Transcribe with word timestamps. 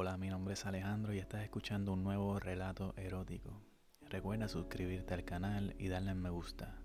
Hola, 0.00 0.16
mi 0.16 0.28
nombre 0.28 0.54
es 0.54 0.64
Alejandro 0.64 1.12
y 1.12 1.18
estás 1.18 1.42
escuchando 1.42 1.92
un 1.92 2.04
nuevo 2.04 2.38
relato 2.38 2.94
erótico. 2.96 3.60
Recuerda 4.08 4.46
suscribirte 4.46 5.12
al 5.12 5.24
canal 5.24 5.74
y 5.76 5.88
darle 5.88 6.14
me 6.14 6.30
gusta. 6.30 6.78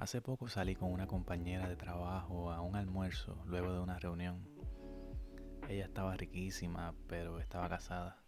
Hace 0.00 0.20
poco 0.20 0.48
salí 0.48 0.74
con 0.74 0.90
una 0.90 1.06
compañera 1.06 1.68
de 1.68 1.76
trabajo 1.76 2.50
a 2.50 2.60
un 2.60 2.74
almuerzo 2.74 3.40
luego 3.46 3.72
de 3.72 3.78
una 3.78 4.00
reunión. 4.00 4.48
Ella 5.68 5.84
estaba 5.84 6.16
riquísima, 6.16 6.96
pero 7.06 7.38
estaba 7.38 7.68
casada. 7.68 8.24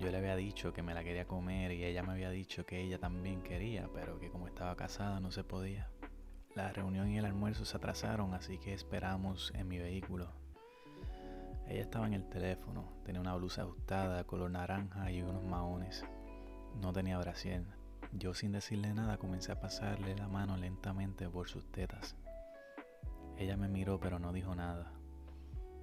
Yo 0.00 0.10
le 0.10 0.16
había 0.16 0.34
dicho 0.34 0.72
que 0.72 0.82
me 0.82 0.92
la 0.92 1.04
quería 1.04 1.28
comer 1.28 1.70
y 1.70 1.84
ella 1.84 2.02
me 2.02 2.14
había 2.14 2.30
dicho 2.30 2.66
que 2.66 2.80
ella 2.80 2.98
también 2.98 3.44
quería, 3.44 3.88
pero 3.94 4.18
que 4.18 4.28
como 4.28 4.48
estaba 4.48 4.74
casada 4.74 5.20
no 5.20 5.30
se 5.30 5.44
podía. 5.44 5.88
La 6.56 6.72
reunión 6.72 7.08
y 7.08 7.18
el 7.18 7.26
almuerzo 7.26 7.64
se 7.64 7.76
atrasaron, 7.76 8.34
así 8.34 8.58
que 8.58 8.74
esperamos 8.74 9.52
en 9.54 9.68
mi 9.68 9.78
vehículo. 9.78 10.42
Ella 11.72 11.84
estaba 11.84 12.06
en 12.06 12.12
el 12.12 12.28
teléfono, 12.28 12.84
tenía 13.02 13.22
una 13.22 13.34
blusa 13.34 13.62
ajustada, 13.62 14.24
color 14.24 14.50
naranja 14.50 15.10
y 15.10 15.22
unos 15.22 15.42
maones. 15.42 16.04
No 16.82 16.92
tenía 16.92 17.16
brasier. 17.16 17.64
Yo 18.12 18.34
sin 18.34 18.52
decirle 18.52 18.92
nada 18.92 19.16
comencé 19.16 19.52
a 19.52 19.60
pasarle 19.60 20.14
la 20.14 20.28
mano 20.28 20.58
lentamente 20.58 21.30
por 21.30 21.48
sus 21.48 21.64
tetas. 21.72 22.14
Ella 23.38 23.56
me 23.56 23.68
miró 23.68 23.98
pero 23.98 24.18
no 24.18 24.34
dijo 24.34 24.54
nada. 24.54 24.92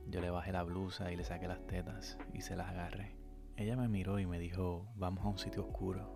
Yo 0.05 0.21
le 0.21 0.29
bajé 0.29 0.51
la 0.51 0.61
blusa 0.61 1.11
y 1.11 1.15
le 1.15 1.23
saqué 1.23 1.47
las 1.47 1.65
tetas 1.65 2.19
y 2.35 2.41
se 2.41 2.55
las 2.55 2.69
agarré. 2.69 3.15
Ella 3.57 3.75
me 3.75 3.87
miró 3.87 4.19
y 4.19 4.27
me 4.27 4.37
dijo, 4.37 4.85
vamos 4.95 5.25
a 5.25 5.29
un 5.29 5.39
sitio 5.39 5.65
oscuro. 5.65 6.15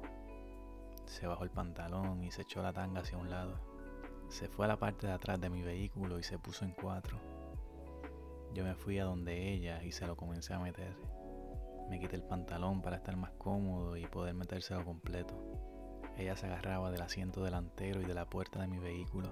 Se 1.06 1.26
bajó 1.26 1.46
el 1.46 1.50
pantalón 1.50 2.24
y 2.24 2.30
se 2.30 2.44
echó 2.44 2.62
la 2.62 2.74
tanga 2.74 3.02
hacia 3.02 3.18
un 3.18 3.32
lado. 3.32 3.60
Se 4.28 4.50
fue 4.50 4.66
a 4.66 4.68
la 4.68 4.78
parte 4.78 5.08
de 5.08 5.14
atrás 5.14 5.42
de 5.42 5.50
mi 5.50 5.64
vehículo 5.64 6.20
y 6.20 6.24
se 6.24 6.38
puso 6.38 6.64
en 6.64 6.74
cuatro. 6.74 7.33
Yo 8.54 8.64
me 8.64 8.76
fui 8.76 9.00
a 9.00 9.06
donde 9.06 9.52
ella 9.52 9.84
y 9.84 9.92
se 9.92 10.06
lo 10.06 10.16
comencé 10.16 10.54
a 10.54 10.60
meter. 10.60 10.96
Me 11.90 12.00
quité 12.00 12.16
el 12.16 12.24
pantalón 12.24 12.82
para 12.82 12.98
estar 12.98 13.16
más 13.18 13.32
cómodo 13.32 13.98
y 13.98 14.06
poder 14.06 14.36
metérselo 14.36 14.86
completo. 14.86 15.36
Ella 16.18 16.36
se 16.36 16.46
agarraba 16.46 16.92
del 16.92 17.02
asiento 17.02 17.44
delantero 17.44 18.02
y 18.02 18.06
de 18.06 18.14
la 18.14 18.30
puerta 18.30 18.62
de 18.62 18.68
mi 18.68 18.78
vehículo. 18.78 19.30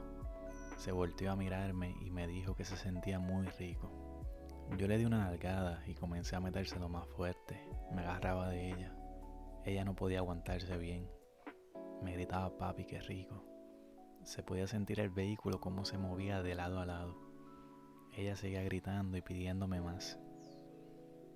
Se 0.77 0.91
volteó 0.91 1.31
a 1.31 1.35
mirarme 1.35 1.95
y 2.01 2.09
me 2.09 2.25
dijo 2.25 2.55
que 2.55 2.65
se 2.65 2.75
sentía 2.75 3.19
muy 3.19 3.45
rico. 3.45 4.25
Yo 4.77 4.87
le 4.87 4.97
di 4.97 5.05
una 5.05 5.19
nalgada 5.19 5.83
y 5.85 5.93
comencé 5.93 6.35
a 6.35 6.39
metérselo 6.39 6.89
más 6.89 7.07
fuerte. 7.09 7.63
Me 7.93 8.01
agarraba 8.01 8.49
de 8.49 8.71
ella. 8.71 8.95
Ella 9.65 9.85
no 9.85 9.95
podía 9.95 10.19
aguantarse 10.19 10.77
bien. 10.77 11.07
Me 12.01 12.13
gritaba 12.13 12.57
papi, 12.57 12.85
qué 12.85 12.99
rico. 13.01 13.45
Se 14.23 14.41
podía 14.41 14.65
sentir 14.65 14.99
el 14.99 15.09
vehículo 15.09 15.59
como 15.59 15.85
se 15.85 15.99
movía 15.99 16.41
de 16.41 16.55
lado 16.55 16.79
a 16.79 16.85
lado. 16.85 17.30
Ella 18.13 18.35
seguía 18.35 18.61
gritando 18.63 19.15
y 19.15 19.21
pidiéndome 19.21 19.79
más. 19.79 20.19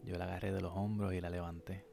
Yo 0.04 0.18
la 0.18 0.26
agarré 0.26 0.52
de 0.52 0.60
los 0.60 0.74
hombros 0.74 1.14
y 1.14 1.22
la 1.22 1.30
levanté. 1.30 1.86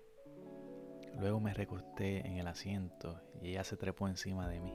Luego 1.18 1.38
me 1.38 1.54
recosté 1.54 2.26
en 2.26 2.38
el 2.38 2.48
asiento 2.48 3.20
y 3.40 3.50
ella 3.50 3.62
se 3.62 3.76
trepó 3.76 4.08
encima 4.08 4.48
de 4.48 4.60
mí. 4.60 4.72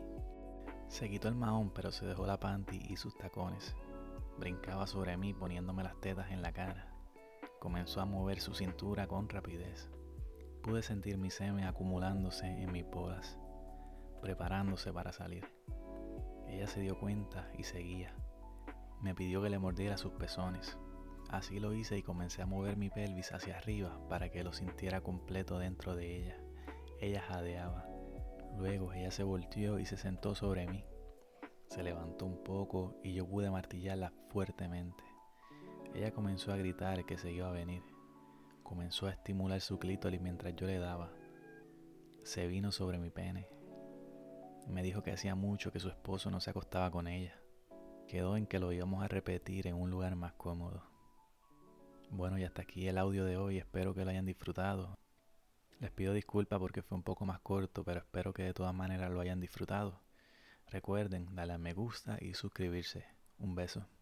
Se 0.87 1.09
quitó 1.09 1.27
el 1.27 1.35
mahón 1.35 1.71
pero 1.73 1.91
se 1.91 2.05
dejó 2.05 2.25
la 2.25 2.39
panty 2.39 2.79
y 2.89 2.95
sus 2.95 3.17
tacones. 3.17 3.75
Brincaba 4.37 4.87
sobre 4.87 5.17
mí 5.17 5.33
poniéndome 5.33 5.83
las 5.83 5.99
tetas 5.99 6.31
en 6.31 6.41
la 6.41 6.53
cara. 6.53 6.93
Comenzó 7.59 7.99
a 7.99 8.05
mover 8.05 8.39
su 8.39 8.53
cintura 8.53 9.07
con 9.07 9.27
rapidez. 9.27 9.89
Pude 10.63 10.83
sentir 10.83 11.17
mi 11.17 11.31
semen 11.31 11.65
acumulándose 11.65 12.45
en 12.45 12.71
mis 12.71 12.85
bolas, 12.85 13.37
preparándose 14.21 14.93
para 14.93 15.11
salir. 15.11 15.45
Ella 16.47 16.67
se 16.67 16.79
dio 16.79 16.97
cuenta 16.97 17.51
y 17.57 17.63
seguía. 17.63 18.15
Me 19.01 19.13
pidió 19.13 19.41
que 19.41 19.49
le 19.49 19.59
mordiera 19.59 19.97
sus 19.97 20.13
pezones. 20.13 20.77
Así 21.29 21.59
lo 21.59 21.73
hice 21.73 21.97
y 21.97 22.03
comencé 22.03 22.41
a 22.41 22.45
mover 22.45 22.77
mi 22.77 22.89
pelvis 22.89 23.33
hacia 23.33 23.57
arriba 23.57 23.99
para 24.09 24.29
que 24.29 24.43
lo 24.43 24.53
sintiera 24.53 25.01
completo 25.01 25.59
dentro 25.59 25.95
de 25.95 26.17
ella. 26.17 26.37
Ella 26.99 27.21
jadeaba. 27.21 27.85
Luego 28.57 28.93
ella 28.93 29.11
se 29.11 29.23
volteó 29.23 29.77
y 29.77 29.85
se 29.85 29.97
sentó 29.97 30.35
sobre 30.35 30.67
mí. 30.67 30.83
Se 31.67 31.83
levantó 31.83 32.25
un 32.25 32.43
poco 32.43 32.99
y 33.03 33.13
yo 33.13 33.27
pude 33.27 33.51
martillarla 33.51 34.13
fuertemente. 34.29 35.03
Ella 35.93 36.11
comenzó 36.11 36.51
a 36.51 36.57
gritar 36.57 37.05
que 37.05 37.17
se 37.17 37.31
iba 37.31 37.49
a 37.49 37.51
venir. 37.51 37.83
Comenzó 38.63 39.07
a 39.07 39.11
estimular 39.11 39.61
su 39.61 39.77
clítoris 39.79 40.21
mientras 40.21 40.55
yo 40.55 40.65
le 40.65 40.79
daba. 40.79 41.11
Se 42.23 42.47
vino 42.47 42.71
sobre 42.71 42.99
mi 42.99 43.09
pene. 43.09 43.47
Me 44.67 44.81
dijo 44.81 45.03
que 45.03 45.11
hacía 45.11 45.35
mucho 45.35 45.71
que 45.71 45.79
su 45.79 45.89
esposo 45.89 46.31
no 46.31 46.39
se 46.39 46.49
acostaba 46.49 46.89
con 46.89 47.07
ella. 47.07 47.39
Quedó 48.07 48.37
en 48.37 48.47
que 48.47 48.57
lo 48.59 48.71
íbamos 48.71 49.03
a 49.03 49.09
repetir 49.09 49.67
en 49.67 49.75
un 49.75 49.91
lugar 49.91 50.15
más 50.15 50.31
cómodo. 50.33 50.81
Bueno, 52.09 52.37
y 52.37 52.45
hasta 52.45 52.61
aquí 52.61 52.87
el 52.87 52.97
audio 52.97 53.25
de 53.25 53.35
hoy. 53.35 53.57
Espero 53.57 53.93
que 53.93 54.05
lo 54.05 54.11
hayan 54.11 54.25
disfrutado. 54.25 54.97
Les 55.79 55.91
pido 55.91 56.13
disculpas 56.13 56.57
porque 56.57 56.81
fue 56.81 56.97
un 56.97 57.03
poco 57.03 57.25
más 57.25 57.41
corto, 57.41 57.83
pero 57.83 57.99
espero 57.99 58.33
que 58.33 58.43
de 58.43 58.53
todas 58.53 58.73
maneras 58.73 59.11
lo 59.11 59.19
hayan 59.19 59.41
disfrutado. 59.41 60.01
Recuerden 60.67 61.35
darle 61.35 61.53
a 61.53 61.57
me 61.57 61.73
gusta 61.73 62.17
y 62.21 62.33
suscribirse. 62.33 63.05
Un 63.39 63.55
beso. 63.55 63.87